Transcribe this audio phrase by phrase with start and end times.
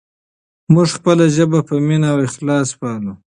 [0.73, 3.13] موږ خپله ژبه په مینه او اخلاص پالو.